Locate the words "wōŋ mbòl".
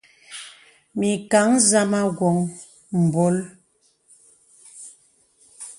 2.17-3.35